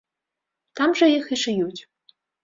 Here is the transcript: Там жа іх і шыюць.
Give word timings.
Там 0.79 0.95
жа 1.01 1.09
іх 1.17 1.25
і 1.37 1.39
шыюць. 1.41 1.81